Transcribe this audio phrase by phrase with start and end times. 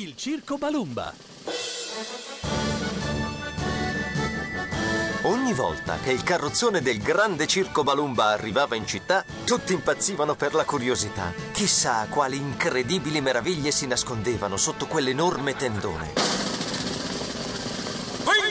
[0.00, 1.12] il Circo Balumba.
[5.22, 10.54] Ogni volta che il carrozzone del grande circo Balumba arrivava in città, tutti impazzivano per
[10.54, 11.32] la curiosità.
[11.50, 16.47] Chissà quali incredibili meraviglie si nascondevano sotto quell'enorme tendone.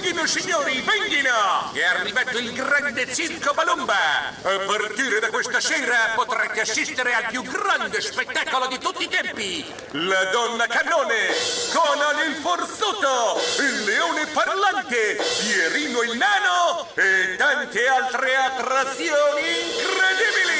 [0.08, 1.74] Venghino signori, venghino!
[1.74, 4.30] È arrivato il grande circo Balumba!
[4.42, 9.66] A partire da questa sera potrete assistere al più grande spettacolo di tutti i tempi!
[9.92, 11.36] La donna cannone,
[11.74, 19.42] Conan il forzuto, il leone parlante, Pierino il nano e tante altre attrazioni
[19.76, 20.56] incredibili!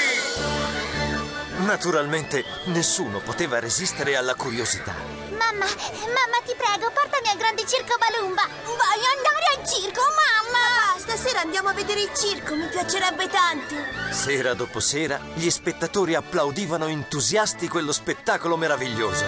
[1.66, 5.27] Naturalmente nessuno poteva resistere alla curiosità.
[5.38, 8.42] Mamma, mamma, ti prego, portami al grande circo Balumba.
[8.66, 10.98] Voglio andare al circo, mamma!
[10.98, 13.76] Stasera andiamo a vedere il circo, mi piacerebbe tanto.
[14.12, 19.26] Sera dopo sera, gli spettatori applaudivano entusiasti quello spettacolo meraviglioso.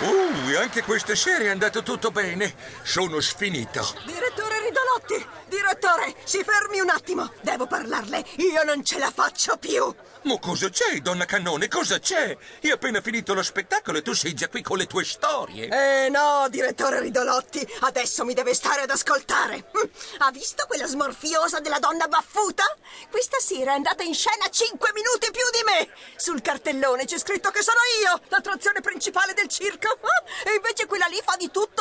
[0.00, 2.54] Uh, e anche questa sera è andato tutto bene.
[2.82, 3.94] Sono sfinito.
[4.04, 7.30] Direttore Ridolotti, direttore, si fermi un attimo.
[7.42, 9.94] Devo parlarle, io non ce la faccio più.
[10.22, 11.66] Ma cosa c'è, donna Cannone?
[11.68, 12.34] Cosa c'è?
[12.60, 15.66] È appena finito lo spettacolo e tu sei già qui con le tue storie.
[15.68, 19.64] Eh no, direttore Ridolotti, adesso mi deve stare ad ascoltare.
[19.72, 22.64] Hm, Ha visto quella smorfiosa della donna baffuta?
[23.10, 25.88] Questa sera è andata in scena 5 minuti più di me.
[26.16, 29.88] Sul cartellone c'è scritto che sono io, l'attrazione principale del circo.
[30.00, 31.71] Ah, E invece quella lì fa di tutto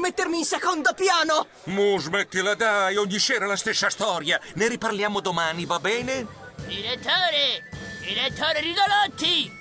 [0.00, 1.46] mettermi in secondo piano.
[1.64, 4.40] Mu, smettila dai, ogni sera la stessa storia.
[4.54, 6.26] Ne riparliamo domani, va bene?
[6.66, 7.68] Direttore!
[8.00, 9.58] Direttore Ridolotti!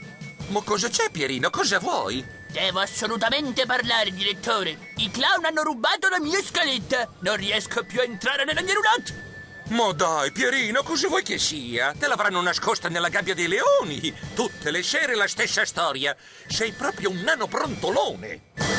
[0.47, 1.49] Ma cosa c'è, Pierino?
[1.49, 2.25] Cosa vuoi?
[2.51, 4.75] Devo assolutamente parlare, direttore.
[4.95, 7.07] I clown hanno rubato la mia scaletta.
[7.19, 9.27] Non riesco più a entrare nella mia roulotte.
[9.69, 11.93] Ma dai, Pierino, cosa vuoi che sia?
[11.93, 14.11] Te l'avranno nascosta nella gabbia dei leoni.
[14.33, 16.15] Tutte le sere la stessa storia.
[16.47, 18.78] Sei proprio un nano brontolone.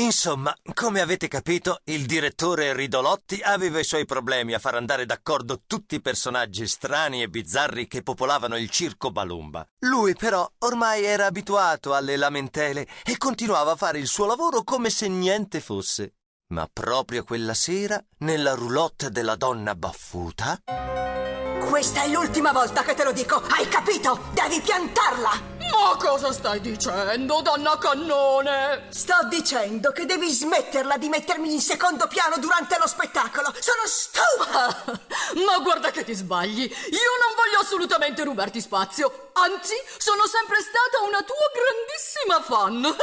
[0.00, 5.60] Insomma, come avete capito, il direttore Ridolotti aveva i suoi problemi a far andare d'accordo
[5.66, 9.62] tutti i personaggi strani e bizzarri che popolavano il circo Balumba.
[9.80, 14.88] Lui però ormai era abituato alle lamentele e continuava a fare il suo lavoro come
[14.88, 16.14] se niente fosse.
[16.54, 20.62] Ma proprio quella sera, nella roulotte della donna baffuta,
[21.68, 24.18] Questa è l'ultima volta che te lo dico, hai capito?
[24.32, 25.59] Devi piantarla!
[25.70, 28.86] Ma cosa stai dicendo, donna Cannone?
[28.90, 33.52] Sto dicendo che devi smetterla di mettermi in secondo piano durante lo spettacolo.
[33.58, 34.98] Sono stufa!
[35.46, 36.62] Ma guarda che ti sbagli.
[36.62, 39.30] Io non voglio assolutamente rubarti spazio.
[39.32, 42.96] Anzi, sono sempre stata una tua grandissima fan.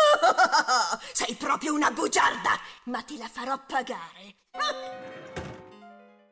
[1.13, 5.26] Sei proprio una bugiarda, ma ti la farò pagare.